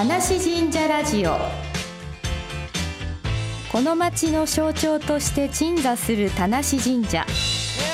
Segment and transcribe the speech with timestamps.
[0.00, 1.36] 田無神社ラジオ。
[3.70, 7.26] この町の象徴として鎮座する田無神社。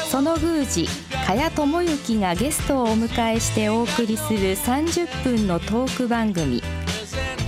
[0.08, 0.86] その宮司
[1.26, 6.62] 茅智之がゲストをお迎えしてお送りする30分のトーク番組。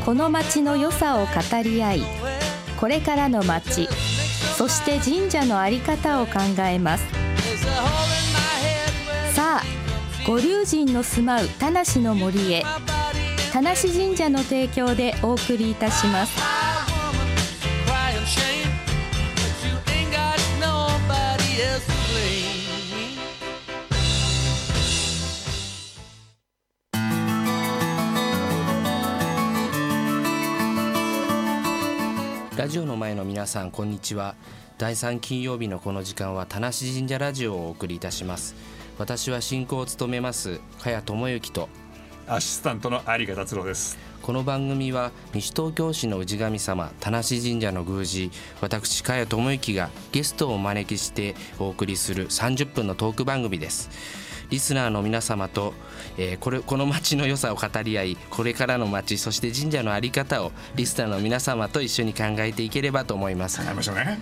[0.05, 2.03] この町の良さを語り合い
[2.81, 3.87] これからの町
[4.57, 6.33] そして神社の在り方を考
[6.69, 7.05] えます。
[9.37, 9.63] さあ
[10.27, 12.65] ご龍神の住まう田無の森へ。
[13.53, 16.39] 田無神社の提供でお送りいたします。
[32.57, 34.35] ラジオの前の皆さんこんにちは。
[34.77, 38.55] 第3金曜日のこの時間は田無神社ラジオをお送りいたします。
[38.99, 41.69] 私は進行を務めます茅智之と
[42.31, 43.97] アシスタントの有賀達郎です。
[44.21, 54.28] この番組は西東京市の氏神様田無神社の宮司私加谷智之がゲストをお招きしてお送りする30分のトーク番組です。
[54.51, 55.75] リスナーの皆様と、
[56.17, 63.59] えー、これこの町の良さを語り合いこれからの町そして神社の在り方をリスナーの皆様と一緒に考えていければと思います。
[63.59, 64.21] 考えましょうね。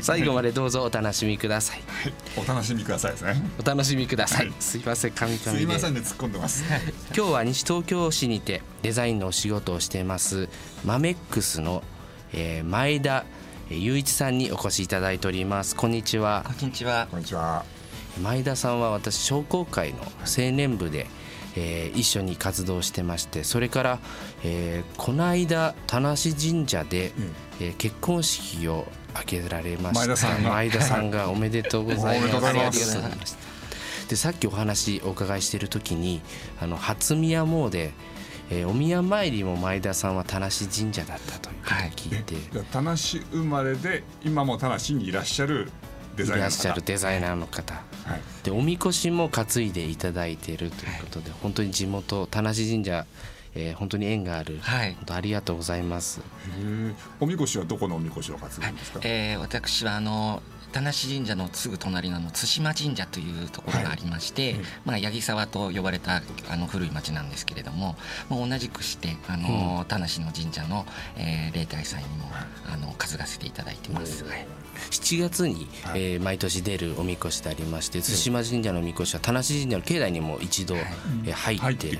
[0.00, 2.12] 最後までどうぞお楽しみください、はい、
[2.44, 3.42] お楽しみくださいですね。
[3.60, 6.64] お楽しみください、はい、すいません神々すいませんね突っ込んでます。
[7.14, 10.48] 今日は西東京市にてデザインのお仕事をしています
[10.84, 11.82] マメックスの、
[12.32, 13.24] えー、前田
[13.68, 15.74] 雄一さんにお越しいただいております。
[15.74, 16.44] こんにちは。
[16.46, 17.08] こんにちは。
[17.10, 17.75] こんにちは
[18.20, 21.06] 前田さんは私商工会の青年部で、
[21.56, 23.98] えー、一緒に活動してましてそれから、
[24.44, 30.06] えー、この間田無神社で、うん、えー、結婚式を挙げられました。
[30.50, 31.28] 前田さんが。
[31.30, 32.08] おめでとうございます。
[32.08, 32.52] ありがとうござ
[33.08, 33.38] います。
[34.08, 36.20] でさっきお話お伺いしている時に
[36.60, 37.92] あの初宮詣
[38.50, 45.70] えー、お宮参りも前田さんは田無神社だったということを聞いて、はい、田無生まれで今も田無にいらっしゃる
[46.16, 46.48] デザイナーの方。
[46.48, 47.84] いらっしゃるデザイナーの方、はい、
[48.42, 53.06] でおみこしも担いでいただいているということで、はい、本当に地元田無神社
[53.58, 56.20] えー、本当に縁がある、はい、本当ありがとうございます。
[57.18, 58.98] おみこしはどこのおみこしを担ぐんですか？
[58.98, 67.96] はい、えー、私はあの田無神社のすぐ隣の対馬神社というところがありまして、はい、まあ、八木沢と呼ばれたあの古い町なんですけれども、
[68.28, 72.26] まあ、同じくしてあの、うん、田無の神社の、えー、例大祭にも
[72.66, 74.24] あの担がせていただいてます。
[74.24, 74.46] はい。
[74.90, 80.84] 7月に、はい、えー、毎年出るおみこしでありまして対馬神社のみこしは田無神社の境内にも一度、はい、
[81.26, 81.98] えー、入って、はい、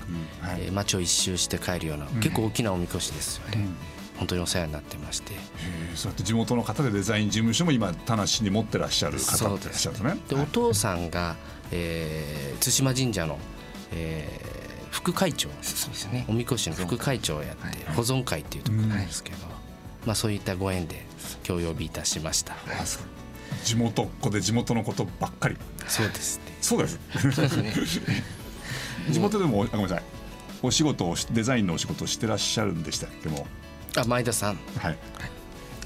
[0.61, 3.53] えー、町を一周して帰るような、うん、結構大きなおみこしですよね。
[3.57, 5.33] うん本当にお世話になってまして
[5.95, 11.37] そうやって地元の方でデザイン事務所も今田無に持ってらっしゃる方でいらっしゃるねで、お父さんが、
[11.71, 13.39] えー、対馬神社の、
[13.93, 19.39] えー、副会長ですねおみこしの副会長をやって、保存会っていうところなんですけど、
[20.07, 21.05] まあ、そういったご縁で
[21.47, 22.57] 今日呼びいたしました。
[23.65, 25.57] 地元っ子で地元のことばっかり。
[25.87, 26.99] そうです、ね、そうです。
[27.33, 27.73] そうですね。
[29.11, 30.03] 地元でもごめんなさい。
[30.63, 33.47] お仕事をデザインのお仕事をしてらっしゃるんでしたっけも
[34.03, 34.59] あ前田さん。
[34.79, 34.99] はい。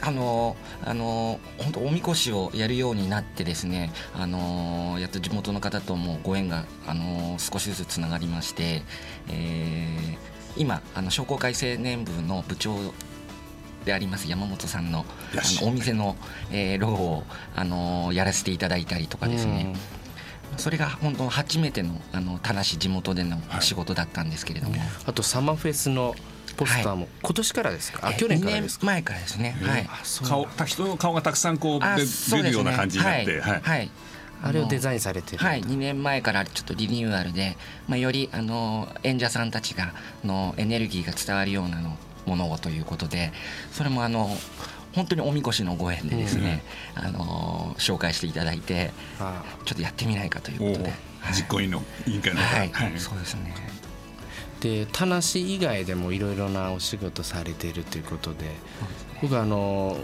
[0.02, 8.82] あのあの本当おみこしをやるようになってですねあのやっと地元の方ともご縁があの少しずつつながりまして、
[9.28, 10.16] えー、
[10.56, 12.76] 今あの商工会青年部の部長
[13.84, 16.16] であります山本さんのあのお店の、
[16.50, 19.74] えー、ロゴをあのやらせていただいたりとかですね、
[20.56, 26.14] それが本当初めてのあの田無地元での仕事だったんですけれども、はい、あとサマーフェスの
[26.54, 28.86] ポスターも、今年からですか、あ去年からですか？
[28.86, 29.88] 前からですね、はい、
[30.24, 33.90] 顔人の顔がたくさんこう出るような感じになって、はい、はい。
[34.42, 35.62] あれをデザインされてるはい。
[35.62, 37.58] 2年前からちょっとリニューアルで、
[37.88, 39.92] まあ、よりあの演者さんたちが
[40.24, 43.32] のエネルギーが伝わるようなのものをということで
[43.70, 44.30] それもあの
[44.94, 46.62] 本当におみこしのご縁でですね、
[46.96, 48.92] うん、あの紹介していただいて
[49.66, 50.92] ちょっとやってみないかということで。
[51.34, 53.54] 実行委員の委員会のはい、はい、そうですね
[54.60, 58.56] で田無以外でもいろいろなお仕事されているということで、
[59.22, 59.96] 僕あの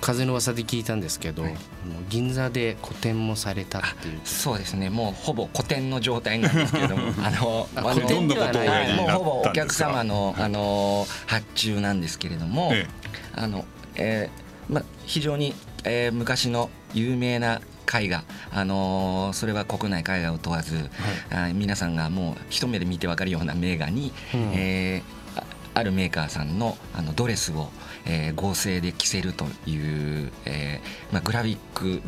[0.00, 1.56] 風の噂で聞いたんですけど、はい、
[2.08, 4.20] 銀座で個展もされたっていう。
[4.24, 4.90] そうですね。
[4.90, 12.88] もうほぼ個展の状態なんですけれども あの個展ではないもうほぼお客様のあの発注なんですけれども、ええ、
[13.34, 13.64] あの
[13.94, 15.54] えーま、非常に、
[15.84, 17.60] えー、昔の有名な
[17.92, 20.88] 絵画、あのー、それは国内海外を問わず、
[21.30, 25.42] はい、皆さんがもう一目で見て分かるような名画に、うん、えー、
[25.74, 27.70] あるメーカーさんのあのドレスを、
[28.06, 32.02] えー、合成で着せるという、えーまあ、グラフィック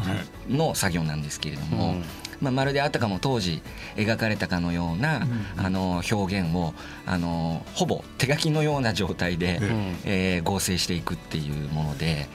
[0.48, 2.04] の作業なんですけれども、うん、
[2.40, 3.62] まあ、まるであたかも当時
[3.96, 5.26] 描かれたかのような、
[5.56, 6.74] あの表現を
[7.06, 9.60] あのほぼ手書きのような状態で、
[10.04, 12.28] えー、合成していくっていうもので。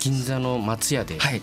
[0.00, 1.18] 銀座の松屋で。
[1.18, 1.42] はい。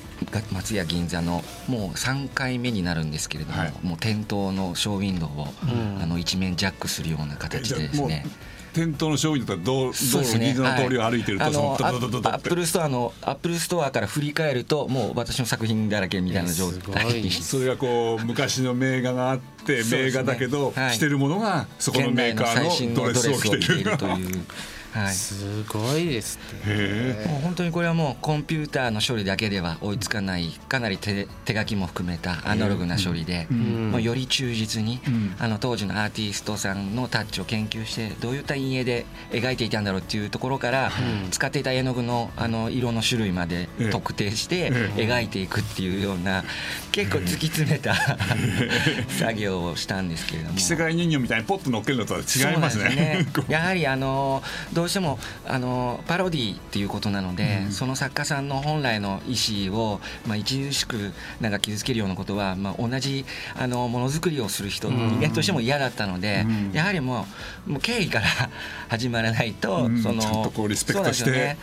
[0.52, 8.26] 松屋銀座のもう3回目になるんですけれども、はい、もう店頭のショーウィンドウを、うん、あの一面ジャックするような形でですね。
[8.74, 17.30] 店頭の商品だったら道道路、銀座の通りを歩いてると、はい、そのアップルストアのアップルストアから振り返るともう私の作品だらけみたいな状態。
[17.32, 24.46] それがこう昔の名画があって名画だけど、ねはい、着てるものがそこのメーカーのドレスを着ている という。
[24.98, 35.00] はい、すごいですねもう本当にこれはもうコンピューターの処理だけでは追いつかないかなり手手書きも含めたアナログな処理で、もうより忠実に、
[35.40, 40.92] あの当時のアーティストさんのタッチを研究してどういった陰影で描いていたんだろうっていうところから、
[41.32, 46.44] 使っていた絵の具のあの色の種類まで特定して描いていくっていうような
[46.92, 47.96] 結構突き詰めた
[49.08, 50.56] 作業をしたんですけれども。
[50.56, 52.90] 着せ替え人形みたいにポッと乗っけるのとは違いますね。
[52.96, 53.28] ね。
[53.48, 63.26] やはりあのどうしてもあのパロディっていうことなので、うん、その作家さんの本来の意思を、まあ、著しくなんか傷つけるようなことは、まあ、同じ
[63.56, 67.26] あのものづくりをする人、うん、人間としても嫌だったので、うん、やはりも
[67.68, 68.26] うもう敬意から
[68.90, 71.58] 始まらないと、そのちゃんとこうリスペクトして、ね、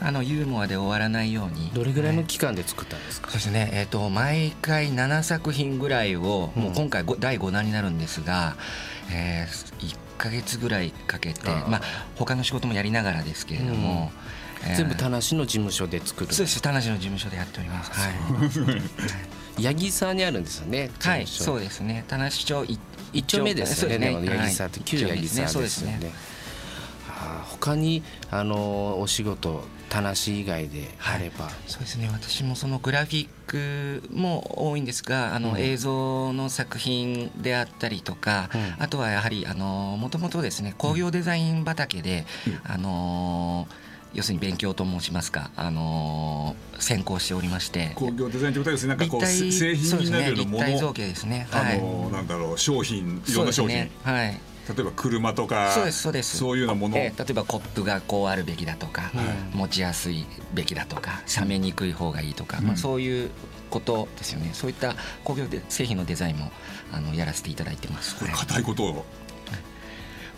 [0.00, 1.70] あのユーモアで終わらないように。
[1.74, 8.56] どれぐらいの期間で作ったんですか、そうですね、えーと、毎回7作品ぐらいを、もう今回第5弾になるんですが、
[9.10, 11.82] えー、1か月ぐらいかけてまあ
[12.16, 14.12] 他の仕事もやりながらですけれども、
[14.64, 14.68] うん。
[14.70, 16.32] えー、全部田無の事務所で作る。
[16.32, 17.90] そうです田無の事務所でやっております。
[17.90, 18.08] は
[19.58, 19.62] い。
[19.62, 22.04] 八木沢にあるんですよねはいそうですね。
[22.08, 22.64] 田無町
[23.12, 23.98] 一丁目ですよね。
[23.98, 26.12] ね八木沢って旧八木沢ですよね、
[27.34, 32.08] ね、他にあのお仕事田無以外であれば、はい、そうですね。
[32.10, 43.68] 私もそのグラフィックも多いんですがあの、映像の作品であったりとか、うん、あとはやはりもともとですね工業デザイン畑で、うん、あの
[44.14, 47.92] 要するに勉強と申しますか、あのー、専攻しておりまして。
[47.94, 54.40] 工業デザインということですねなんかこう製品になるようなもの、ね、造形ですね、はい、あのー、なんだろう商品いろんな商品、ね、はい。
[54.68, 56.36] 例えば車とかそうですそうです。
[56.36, 59.10] そういうようなもの、えー、例えばコップがこうあるべきだとか、
[59.52, 60.24] うん、持ちやすい
[60.54, 63.30] べきだとか冷めにくい方がいいとか、うん、まあ、そういう
[63.70, 64.50] ことですよね。
[64.52, 64.94] そういった
[65.24, 66.52] 工業で製品のデザインも
[66.92, 68.16] あのやらせていただいてます。
[68.16, 69.04] これ硬いことを、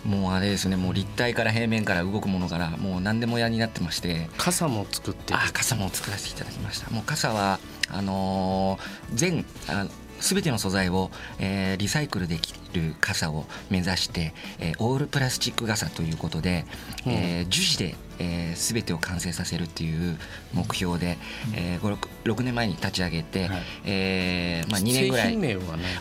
[0.04, 4.28] もうあれですねもう立体から平面から動くものからもう何でも屋になってまして。
[4.36, 6.90] 傘も作ってあ傘も作らせていただきました。
[6.90, 7.58] もう傘は
[7.90, 9.86] あのー、全あ
[10.20, 16.64] 全ての素材を、えー、リサイクルできる傘を目指して、えー、オールプラスチック傘ということで、
[17.04, 20.18] うん、えー、樹脂で、えー、全てを完成させるっていう
[20.54, 21.18] 目標で、
[21.48, 25.34] うん、えー、5 6, 6年前に立ち上げて、はい、えー、まあ、2年ぐらい。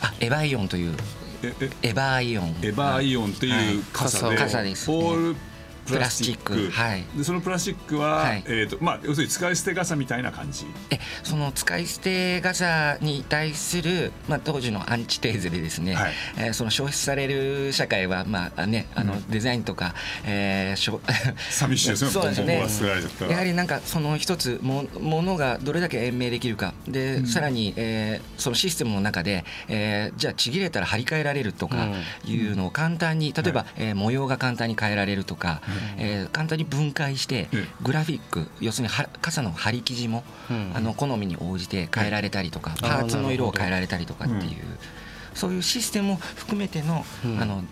[0.02, 0.96] あエバイオンという
[1.82, 2.56] エバイオン。
[2.62, 5.36] エバイオンという傘で、はい、傘です、ね、オール
[5.86, 6.70] プラスチック。
[6.72, 7.04] はい。
[7.16, 10.66] でそのプラスチックは、はい、えーとまあ、要するに使い捨て傘みたいな感じ。
[10.90, 19.94] えその使い捨て傘に対する、まあ、当時のアンチテーゼでですね、はい、えー、その消費される社会は、まあね、あのデザインとか、
[20.24, 21.02] うん、えー、しょ
[21.50, 22.64] 寂しいですねそうですね。
[23.30, 26.74] やはりなんかその一つもものがどれだけ延命できるか。
[26.88, 31.88] で、うん、さらに、えー、そのシステムの中で、えー、じゃあちぎれたら張り替えられるとか
[32.26, 35.62] いうのを簡単に例えば、はい、えー、模様が簡単に変えられるとか、
[35.98, 37.50] えー、簡単に分解して
[37.82, 40.24] グラフィック要するに傘の張り生地も、
[40.74, 44.64] あの好みに応じて変えられたりとか、パーツの色を変えられたりとかっていう、
[45.34, 47.06] そういうシステムも含めての,、
[47.40, 47.64] あの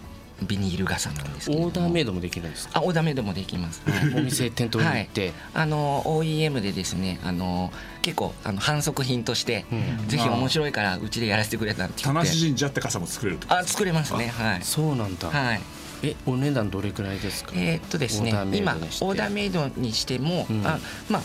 [0.44, 12.30] ビニール傘なんですオーダーメイドもできるんですあオーダーメイドもできます、はい、お店店頭に行って、はい、あの OEM でですねあの結構あの反則品として、うん、ぜひ面白いからうちでやらせてくれたって言って。
[12.30, 14.28] 田無神社って傘も作れるあ作れますね。
[14.28, 14.64] はい。
[14.64, 15.30] そうなんだ。
[15.30, 15.62] はい
[16.04, 17.52] えお値段どれくらいですか？
[17.56, 20.80] えー、っとですね今オーダーメイドにしても、うん、あ
[21.10, 21.22] まあ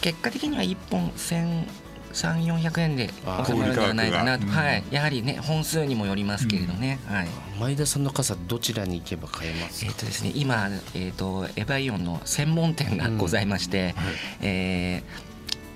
[0.00, 1.66] 結果的には1本1000
[2.12, 3.10] 3 4 0円で
[3.46, 7.28] 収まるんではないかなと、はい、やはりね本数にもよりますけれどね、うん、はい、
[7.60, 14.04] 前田さんの傘どちらに行けば買えますえっ、とですね今、えーと、エヴァイオンの専門店がございまして、うん。
[14.04, 15.02] はい、え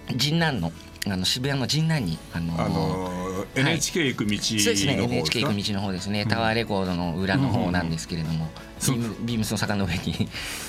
[0.08, 0.72] ー、神南の
[1.04, 3.21] あの渋谷の神南にあのーあのー、
[3.54, 8.48] NHK 行く道の方ですね NHK 行く道の方ですね、タワーレコードの裏の方なんですけれども、
[8.80, 10.28] ビームビームスの坂の上に。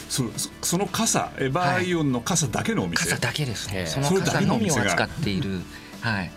[0.10, 0.24] そ
[0.62, 3.88] その傘エバーイオンの傘だけのお店、傘だけですね。
[3.88, 5.62] その傘のみを扱っている。
[6.02, 6.32] はい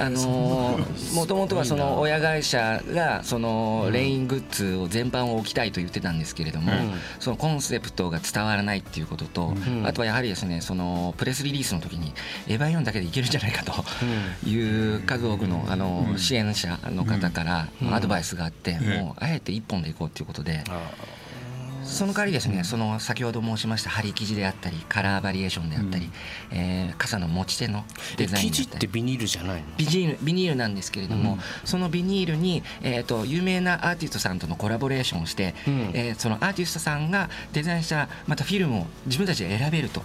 [0.00, 0.78] あの
[1.14, 6.72] もともとはその親会社がそのレイングッズを全般を置きたいと言ってたんですけれども、
[7.18, 9.54] そのコンセプトが伝わらないっていうことと、
[9.84, 12.14] あとはやはりですねそのプレスリリースの時に
[12.48, 13.72] 「エヴァン4だけでいけるんじゃないか」と
[14.48, 20.64] いう数多くのあの支援者の方からアドバイスがあってもうあえて1本でいこうということで。
[21.90, 27.84] その代わりですね、その先ほど申しました針生地であったりカラーバリエーションであったり、うん、えー、傘の持ち手の
[28.16, 29.66] デザイン生地ってビニールじゃないの？
[29.76, 40.02] ビニールビニールなんですけれども、うん、そのビニールに、えーと、有名なアーティストさんとのコラボレーションをして、うん、えー、そのアーティストさんがデザインしたまたフィルムを自分たちで選べると。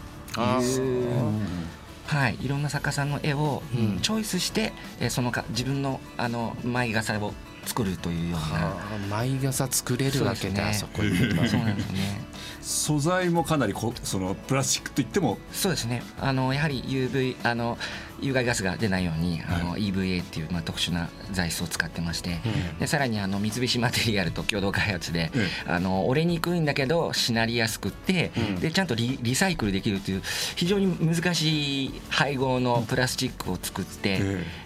[2.07, 3.63] はい、いろんな作家さんの絵を
[4.03, 7.33] チョイスして、うん、そのか自分のあの舞傘を
[7.65, 9.17] 作るというような。
[9.17, 10.74] 舞傘作れるわけね。
[10.74, 12.22] そこにそうなんですね。
[12.62, 15.38] 素材もかなりこそのプラスチックといっても。
[15.51, 16.03] そうですね。
[16.19, 17.77] あのやはり UV あの
[18.22, 22.39] 有害ガスが出ないように、あの EVA っていう、まあ、特殊な材質を使ってまして、
[22.79, 25.31] でさらにあの三菱マテリアルと共同開発で、
[25.67, 30.22] あの折れにくいんだけどしなりやすくって、でちゃんとリリサイクルできるという
[30.55, 34.22] 非常に難しい配合のプラスチックを作って、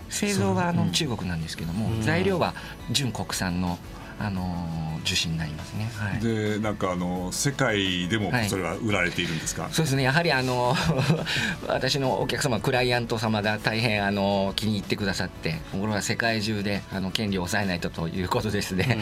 [0.10, 2.53] 製造はあの中国なんですけども、材料は
[2.91, 3.77] 純国産の
[4.19, 5.89] あの受信になりますね。
[5.95, 9.63] はい、でなんかあの世界でもそれは売られているんですか？
[9.63, 10.75] はい、そうですねやはりあの
[11.67, 18.97] 私のお客様クライアント様が大変あの気に入ってくださってこれは世界中であの権利を抑えないとということですね、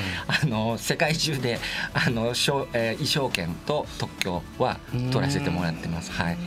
[0.48, 1.60] うん、あの世界中で
[1.94, 4.80] あの、えー、衣装権と特許は
[5.12, 6.12] 取らせてもらってます。
[6.12, 6.38] はい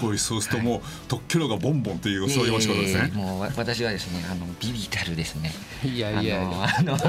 [0.00, 3.12] ごいそうするともう、特許料がボンボンというそういうお仕事ですね。
[3.14, 5.52] もう私はですねあのビビたるですね。
[5.84, 6.42] いやいや
[6.78, 6.96] あの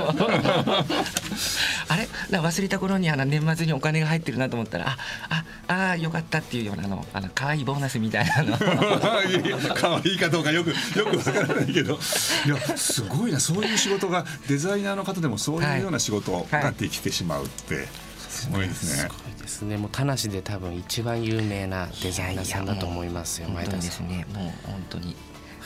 [1.87, 2.07] あれ？
[2.39, 4.97] 忘れた頃にあの年末にお金が入ってるなと思ったら
[5.29, 8.57] あああよかったっていうようなあのあの可愛いボーナスみたいなの。
[9.75, 10.75] 可愛いかどうかよくよ
[11.05, 11.99] くわからないけど。
[12.45, 17.75] いやすごいなそういう仕事がデザイナーの方でもそういうような仕事ができてしまうって。
[17.75, 19.09] はいはいすごいですね。
[19.09, 19.77] すごいですね。
[19.77, 23.49] もう田無で多分一番有名なデザイナーさんだと思いますよ。
[23.49, 24.07] 前田さん。
[24.07, 24.25] ね。
[24.33, 25.15] もう本当に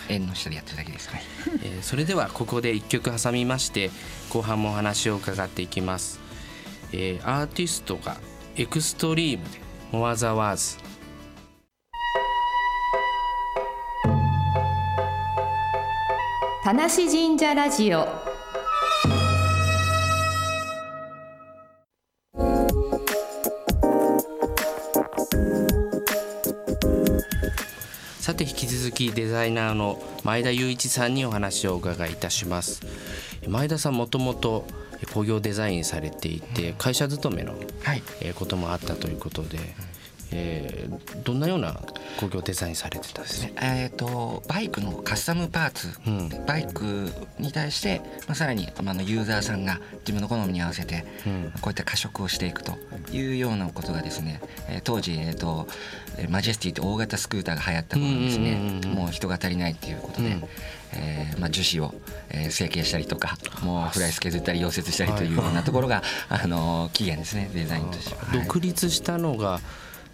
[0.09, 1.09] 縁の下でやってるだけです。
[1.09, 1.21] はい、
[1.63, 3.91] えー、それではここで一曲挟みまして
[4.29, 6.19] 後半もお話を伺っていきます。
[6.93, 8.17] えー、アーティストが
[8.55, 9.59] エクストリームで
[9.91, 10.77] モアザワーズ。
[16.63, 18.30] 田無神社ラジオ
[28.41, 32.81] さて引き続きデザイナーの前田雄一さんにお話をお伺いいたします。
[33.47, 34.65] 前田さんもともと
[35.13, 37.53] 工業デザインされていて会社勤めの
[38.33, 39.59] こともあったということで、
[40.31, 41.81] えー、どんなような
[42.19, 43.53] 工業デザインされてたんですね。
[43.61, 52.77] えっ、ー、とバイクのカスタムパーツ、うん、バイクに対して、まあ、さらに、まあ、のユーザーさんが自分の好みに合わせて、うん、こういった加色をしていくと
[53.11, 55.67] いうようなことがですね、えー、当時、えーと、
[56.29, 60.29] マジェスティって大型スクーターが流行った頃ですね、もう人が足りないっていうことで。
[60.29, 60.43] うん。
[60.93, 61.93] えーまあ、樹脂を、
[62.29, 67.49] えー、成形したりとかもうフライス削ったり溶接したりというようなところが、あの起源ですね。
[67.53, 68.43] デザインとしては。
[68.43, 69.61] 独立したのが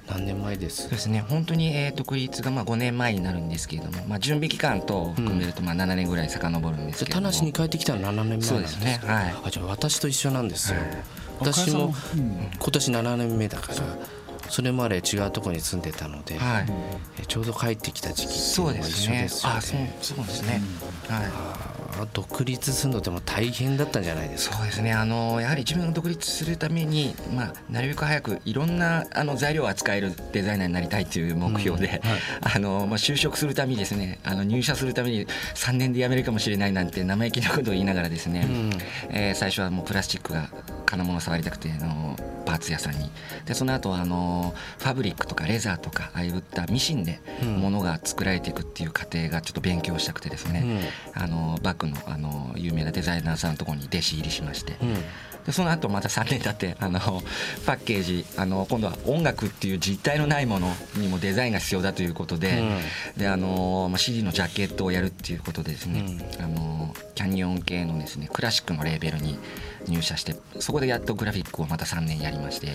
[0.09, 0.83] 何年前です？
[0.83, 1.23] そうですね。
[1.27, 8.99] 本当に、えー、独立がまあ5年前になるんですけれども、まあ、準備期間と含めるとまあ7年ぐらい遡るんですけども、田無に帰ってきたの7年前そうですね。
[9.03, 9.35] はい。
[9.45, 10.79] あじゃあ私と一緒なんですよ、
[11.39, 11.93] 私も
[12.59, 13.75] 今年7年目だから
[14.49, 19.27] それまで違うところに住んでたので、はい、ちょうど帰ってきた時期っていうですよね。
[19.29, 19.51] そう。
[20.01, 20.61] そうですね。
[21.09, 22.07] はい。
[22.13, 24.57] 独立するのでも大変だったんじゃないですか？
[24.57, 24.93] そうですね。
[24.93, 32.19] あのやはり自分が独立するために、まあなるべく早くいろんなあの材料を扱えるデザイナーになりたいという目標で、うんはい、
[32.55, 35.25] あのまあ就職するためにですね、あの入社するために
[35.55, 38.69] 3年で辞めるかもしれないなんて生意気なことを言いながらですね、うん、
[39.09, 40.49] えー、最初はもうプラスチックが
[40.85, 42.15] 金物触りたくてあの
[42.47, 43.11] パーツ屋さんに。
[43.45, 50.81] でその後あのファブリックとかレザーとかああいったミシンでものが作られていくっていう過程がちょっと勉強したくてですね、
[51.15, 54.77] うん、あのバッグのあの有名なデザイナーさんのところに弟子入りしまして。
[54.81, 54.95] うん
[55.47, 56.99] でその後また3年経ってあの
[57.65, 62.61] パッケージあの今度は音楽っていう実体のないものにもデザインが必要だということで,、
[63.15, 66.03] であの、まあ、CD のジャケットをやるっていうことでですね、
[66.39, 69.39] あのキャニオン系のですねクラシックのレーベルに
[69.87, 72.67] 入社してそこでやっとグラフィックをまた3年やりまして。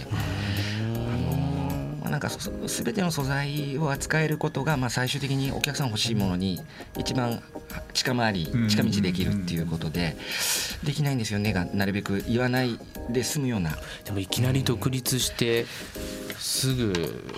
[2.13, 6.61] なんか全ての素材を扱えることが、まあ、最終的にお客さん欲しいものに
[6.99, 7.43] 一番
[8.03, 10.17] 近回り近道できるっていうことで
[10.83, 11.53] できないんですよね。
[11.53, 12.79] がなるべく言わない
[13.09, 13.79] で済むような。
[14.05, 15.67] でもいきなり独立して
[16.37, 16.93] すぐ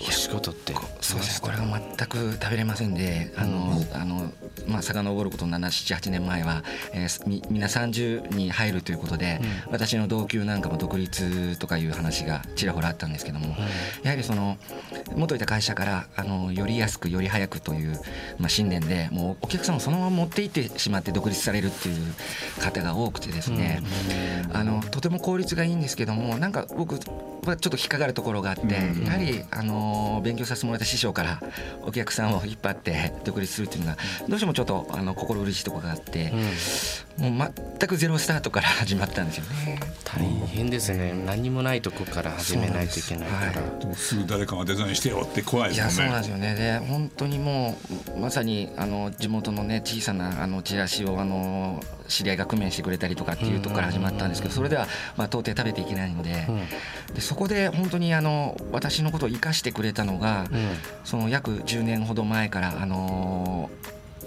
[0.08, 0.74] お仕事って。
[1.02, 1.46] そうですね。
[1.46, 4.32] これが全く食べれませんであの、うん、あの
[4.66, 13.52] まあ遡ること778年前は、えー、みみんな30に入るということで、うん、私の同級なんかも独立とかいう話がちらほらあったんですけども、うん、
[14.02, 14.56] やはりその
[15.16, 18.00] 元いた会社からあのより安くより早くという、
[18.38, 22.14] まあ、信念でもうお客さんをそのまま持っていってしまって独立されるっていう
[22.60, 23.82] 方が多くてですね、
[24.52, 31.40] あのとても効率がいいんですけどもなんか僕はちょっと引っかかるところがあって、やはりあの勉強させてもらった師匠から
[31.82, 33.96] お客さんを引っ張って独立するっていうのが
[34.28, 36.32] どうしちょっとあの心苦しいところがあって、
[37.16, 39.80] もう全くゼロスタートから始まったんですよね。
[40.04, 41.12] 大変ですね。
[41.26, 43.52] 何もないとこから始めないといけないから。
[43.52, 45.82] すはい、すぐ誰かがデザインしてよって怖いですね。
[45.82, 46.54] いやそうなんですよね。
[46.54, 47.76] で本当にも
[48.16, 54.86] うまさにあの地元のね小さなあのチラシをあの知り合いが工面してくれたりとかっていうところから始まったんですけど、それでは
[55.16, 56.46] まあ到底食べていけないので、
[57.14, 60.46] でそこで本当にあの私のことを生かしてくれたのが、
[61.04, 63.70] その約10年ほど前からあの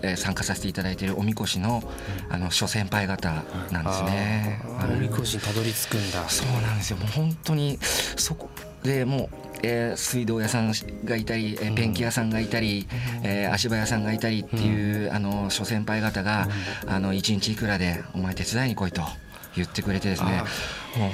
[0.02, 1.84] えー、参加させていただいているおみこしの
[2.30, 4.62] あの諸先輩方なんですね。
[4.84, 6.28] おみこしにたどり着くんだ。
[6.30, 6.98] そうなんですよ。
[6.98, 8.50] もう本当にそこ
[8.84, 9.48] でもう。
[9.64, 10.72] えー、水道屋さん
[11.04, 12.88] がいたり、えー、ペンキ屋さんがいたり、
[13.24, 16.48] えー、足場屋さんがいたりっていう、あの諸先輩方が、
[16.86, 19.02] あの一日いくらでお前手伝いに来いと。
[19.56, 20.44] 言ってくれてですね。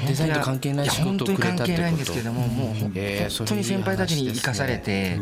[0.05, 1.65] デザインと関係ない仕事をくれたってこと。
[1.65, 2.91] 本当に関係ないんですけどももう本
[3.45, 5.19] 当に先輩たちに生かされて、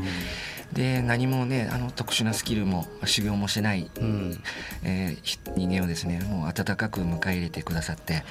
[0.74, 4.42] で何もねあの特殊なスキルも修行もしてない、うん、
[4.84, 8.24] えー、人間をですねもう温かく迎え入れてくださって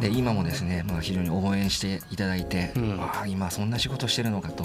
[0.00, 4.64] で今もですね、まあ、非常に応援していただいて、うん、あ今そんな仕事してるのかと。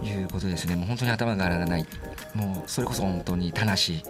[0.00, 0.76] いうことですね。
[0.76, 1.86] もう本当に頭が上がらない。
[2.32, 4.04] もうそれこそ本当に魂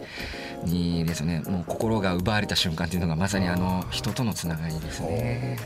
[0.65, 5.57] にですねもう心が奪われた瞬間というのがまさにあの人とのつながりですね。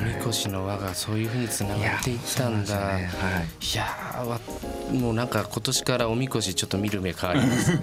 [0.00, 2.74] おみこしの輪がそういうふうにつながっていったんだ。
[2.74, 7.80] いや,、ねはい、いやもうなんか今年からおみこしちょっと見る目変わりますね。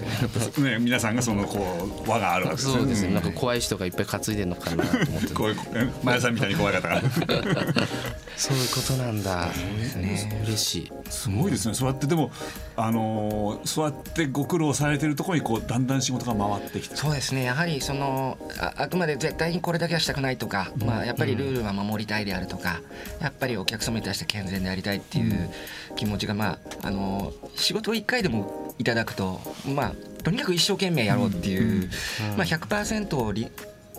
[0.70, 2.74] ね皆さんがそのこう輪があるわけですね。
[2.74, 3.14] そうですね。
[3.14, 5.34] なんか怖い人がいっぱい担いでるのかなと思って。
[5.34, 5.56] こういう
[6.02, 7.02] 前さんみたいに怖い方が。
[8.36, 9.46] そういうことなんだ。
[9.96, 10.92] ね、嬉しい。
[11.10, 11.74] すごいですね。
[11.74, 12.30] そうやってでも
[12.76, 16.96] あのそうやってご苦労されてるところにこうだんだん仕事が回ってきて。
[16.96, 17.44] そうですね。
[17.44, 22.80] やはりそのああくまで絶対にこれだけはしたくないとか、うん、まあやっぱりルールは守りたいであるとか、
[23.20, 25.50] やっぱりお客様に対して健全でありたいっていう
[25.96, 31.88] 気持ちがまああの仕事を1回でもいただくとまあとにかく一生懸命やろうっていう、
[32.36, 33.32] まあ100%を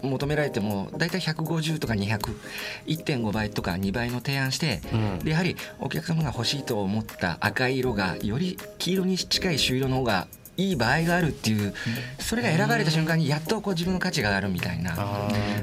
[0.04, 4.82] 求められても大体150とか2001.5倍とか2倍の提案して、
[5.24, 11.74] でやはりお客様が欲しいと思った赤い色がより黄色に近い朱色の方がいい場合があるっていう
[12.20, 14.96] それが選ばれた瞬間にやっとこう自分の価値が上がるみたいな。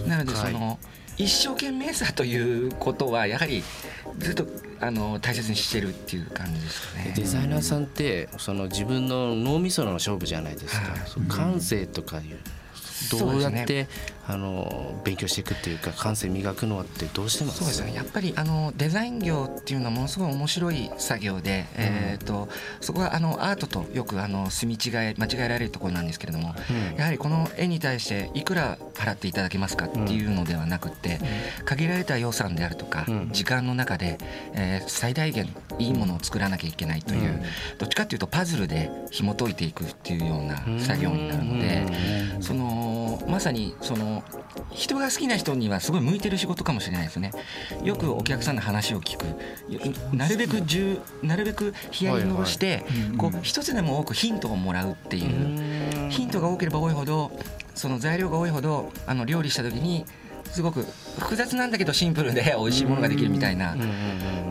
[0.07, 0.79] なのでその、
[1.17, 3.63] 一生懸命さということはやはり
[4.19, 4.47] ずっと
[4.81, 7.13] あの大切にしてるっていう感じですね。
[7.17, 10.89] デザイナーさんってその自分の脳みその勝負じゃないですか。
[10.89, 12.39] はい、感性とかいう
[13.11, 13.89] どうやって、ね、
[14.27, 17.59] あの勉強していくっていうか感性磨くのはってどうしてます？
[17.59, 17.95] そうですね。
[17.95, 22.49] やっぱりあのデザイン業っていうのはものすごい面白い作業で、うん、えーと、
[22.81, 26.55] そこはあのアートとよくあの住み違え間違えられるところなんですけれども、
[26.93, 31.21] うん、やはりこの絵に対していくら払っていただけますかっていうのではなくて、
[31.59, 34.19] うん、限られた予算であるとか、時間の中で、
[34.55, 37.43] えー、最大限いいものを作らなきゃいけないという、
[37.79, 41.87] どっちかっていうとパズルで紐解いていくっていうような作業になるので、
[42.41, 44.14] そのまさにその
[44.73, 47.33] 人が好きな人にはすごい向いてる仕事かもしれないですね。
[47.83, 49.25] よくお客さんの話を聞く。
[50.15, 50.63] なるべく
[51.23, 52.85] なるべくヒアリングをして、
[53.19, 56.11] こう一つでも多くヒントをもらうっていう。
[56.11, 57.33] ヒントが多ければ多いほど
[57.75, 60.05] その材料が多いほどあの料理した時に
[60.45, 60.87] すごく
[61.19, 63.77] 複雑なんだけどシンプルで 美味しいものができるみたいな。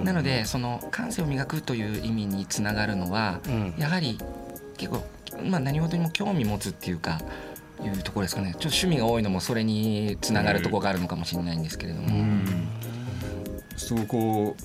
[0.03, 3.39] なのでその感性を磨くという意味につながるのは
[3.77, 4.17] やはり
[4.77, 5.03] 結構
[5.45, 7.19] まあ何事にも興味持つっていうか
[7.81, 8.51] いうところですかね。
[8.53, 12.09] ちょっと趣味が多いのもそれにつながるところがあるのかもしれないんですけれども。
[13.75, 14.55] そうこ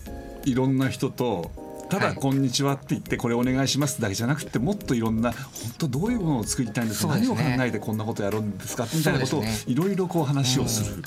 [0.47, 1.51] ういろんな人と
[1.89, 5.41] ただ「こんにちは」って言って「これお願いします」だけじゃなくてもっといろんな本
[5.79, 8.87] 当どういうものを作りたいんですか、ね、何を考えてこんなことやるんですか？
[8.93, 11.03] みたいなことをいろいろこう話をする。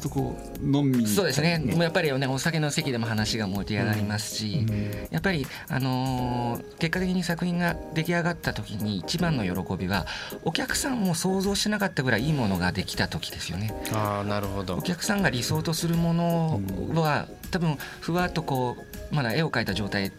[0.00, 1.58] とこう飲みそうですね。
[1.58, 10.06] もうやっぱりねお酒の席でも話が盛り上がりますし、うん、やっぱり、あのー、結果的に作品が出来上がった時に一番の喜びは
[10.44, 13.74] お客さんも想像してなかったぐらいいいものができた時ですよね。
[13.92, 14.76] あなるほど。
[14.76, 16.60] お客さんが理想とするもの
[16.94, 18.76] は、多分ふわっとこ
[19.10, 20.12] うまだ絵を描いた状態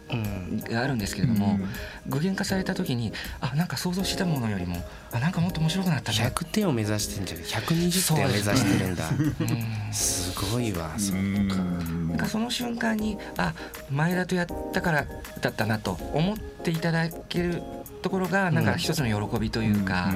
[0.69, 1.59] があるんですけれども、
[2.07, 4.77] 具現化された時にあなんか想像したものよりも
[5.11, 6.17] あなんかもっと面白くなったね。
[6.17, 9.09] 100点を目指してんじゃない？120点を目指してるんだ。
[9.93, 11.15] すごいわそう
[11.47, 11.55] か。
[11.55, 13.53] なんかその瞬間にあ
[13.89, 15.05] 前田とやったから
[15.41, 17.61] だったなと思っていただける
[18.01, 20.11] ところがなんか一つの喜びというか、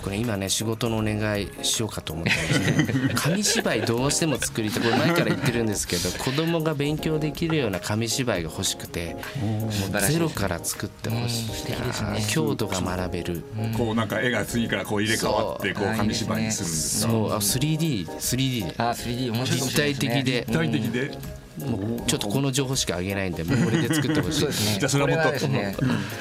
[0.00, 4.82] 僕ね今ね仕事のお願いしようかと思ってまして紙芝居どうしても作りたい。
[4.82, 11.48] これ前から言ってるんですけど子供が勉強できるような紙芝居が欲しくてもうゼロから作ってほしい。
[11.48, 12.20] うん素敵ですね。
[12.28, 13.42] 郷土が学べる。
[13.76, 20.44] こうなんか絵が次からこう入れ替わってこう紙芝居にするんですねそうあ 3D3D であ 3D 面白い立体的で。
[20.46, 24.78] 立体的でもうちょっとこの情報しかあげないんでもうこれで作ってほしいですね。
[24.80, 25.74] じゃあそれはもっとね。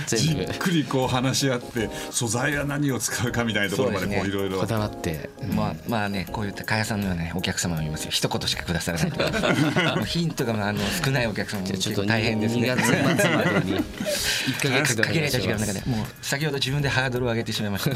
[0.07, 4.59] じっくりこう話し合って素材は何を使うかみたいなところまでこいろいろ。
[4.59, 5.29] こだわって。
[5.55, 8.11] まあまあねこういった加谷さんのようなねお客様もいますよ。
[8.11, 9.17] 一言しかくださらないと。
[9.19, 13.77] か もうヒントがあの少ないお客様もじゃあちょっと大変です2ね月末までに。
[14.49, 17.95] 1ヶ月でお願限られた時間の中でもう先ほど自分でハードルを上げてしまいました、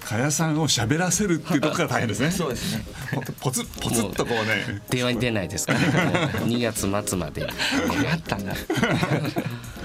[0.00, 2.30] 加谷さんを喋らせるっていうところが大変ですね。
[2.30, 2.84] そうですね。
[3.40, 4.80] ポツポツっとこうね。
[4.88, 7.48] 電話に出ないですから2月末までこ
[8.02, 8.54] れあったんだ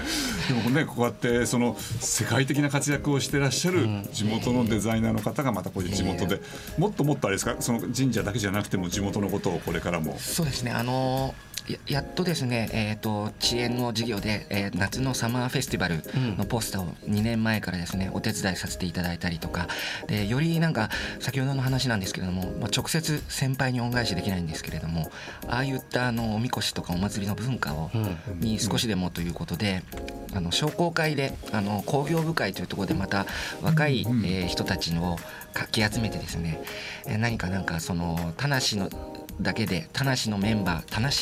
[0.48, 6.40] でもねこうやってその世界的な活躍をしてらっしゃる地元のデザイナーの方がまたこういう地元で。
[6.78, 7.56] もっともっとあれですか？
[7.60, 10.16] その神社だけじゃなくても地元のことをこれからも。
[10.18, 10.70] そうですね。
[10.70, 11.34] あの
[11.68, 16.02] ややっとですね、えー、と遅延の事業で、えー夏のサマーフェスティバル
[16.36, 19.68] のポスターを2年前からですねお手伝いさせていただいたりとか。
[20.08, 25.12] でよりなんか先ほどの話なんですけれども、まあ、直接先輩に恩返しできないんですけれども
[25.46, 27.90] ああいったあのおみこしとかお祭りの文化を、
[28.40, 29.82] に少しでもということで、
[30.34, 33.26] あの商工会であの工業部会というところでまた
[33.62, 35.18] 若い、えー人たちの
[35.52, 36.62] かき集めてですね、
[37.06, 38.88] えー何かなんかその田無の
[39.40, 41.20] だけで田無のメンバー田無ス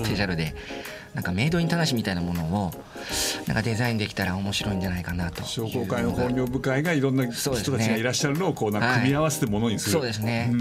[0.00, 0.54] ペシャルで、
[1.14, 2.72] なんかメイドイン田無みたいなものを
[3.46, 10.58] なんかデザインできたら面白いんじゃないかなと商工会の本業部会がいろんな人そうですねたちがいらっしゃるのをこうなんか組み合わせてものにする、そうですね、うん。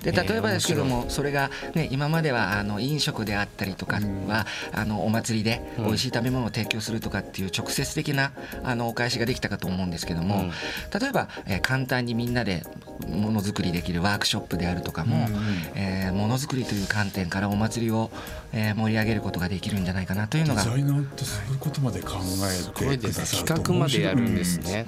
[0.00, 8.32] で例えばですけども、それが、ね、今まではあの飲食であったりとかは、あのお祭りで美味しい食べ物を提供するとかっていう直接的な
[8.64, 10.50] あのお返しができたかと思うんですけども、
[10.98, 12.66] 例えば、えー簡単にみんなで
[13.08, 15.26] ものづくりできるワークショップであるとかも、
[15.74, 18.10] えーものづくりという観点からお祭りを、
[18.52, 22.10] えー盛り上げることができるるんじゃないかなというのがデザイナーってそういうことまで考
[22.84, 24.86] えてくださる企画までやるんですね、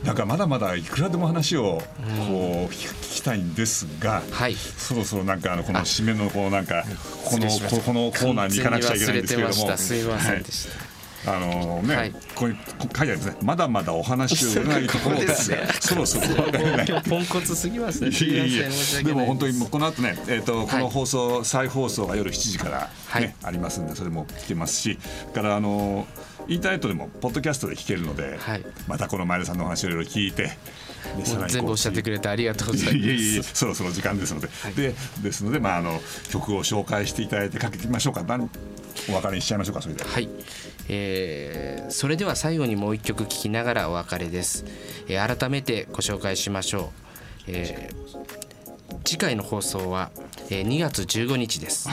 [0.00, 0.06] うん。
[0.06, 4.54] なんかまだまだいくらでも話をこう聞きたいんですが、はい。
[4.54, 6.84] そろそろなんかあのこの締めのこうなんか
[7.24, 9.76] このここのコーナーに行かなくちゃいけないんですけれども。
[9.76, 10.91] すいませんでした、はい
[11.26, 12.10] あのね、はい。
[12.10, 13.36] ここに書いてあるんですね。
[13.42, 15.50] まだまだお話を伺いところです。
[15.50, 18.10] がそろそろ今日ポンコツすぎますね。
[18.10, 20.82] すいませんいえいえ申し訳ないでも本当にこの後ね、えー、とこはい。
[20.82, 23.34] の放送、再放送が夜7時から、ねはい。
[23.44, 24.98] ありますんでそれも聞けますし
[25.30, 26.06] それからあの
[26.48, 28.64] インターネットでもポッドキャストで聞けるので、はい。
[28.88, 30.50] またこの前田さんのお話をいろいろ聞いて
[31.48, 32.96] 全部おっしゃってくれてありがとうございます。
[32.96, 38.22] いえいえそろそろ時間ですので、でですので、まあ、あの曲を紹介していただいてかけてみましょうか。
[38.22, 38.50] 何
[39.08, 40.04] お別れにしちゃいましょうかそれで。
[40.04, 40.28] ははい、
[40.92, 44.64] えーそれでは最後にもう一曲聴きながらお別れです、
[45.08, 46.92] えー改めてご紹介しましょ
[47.48, 48.51] う、えー
[49.04, 50.10] 次回の放送は、
[50.50, 51.88] えー2月15日です、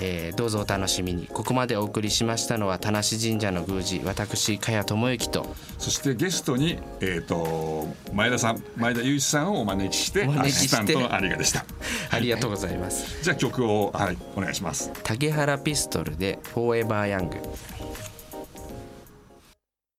[0.00, 1.26] えーどうぞお楽しみに。
[1.26, 5.46] ここまでお送りしましたのは田無神社の宮司私茅智之と
[5.78, 11.64] そしてゲストに、えー、と前田さん前田雄一さんをお招きしてアシスタントの有賀でした。
[12.10, 13.22] ありがとうございます。
[13.22, 14.90] じゃあ曲を、はい、お願いします。
[15.02, 17.36] 竹原ピストルで「フォーエバーヤング」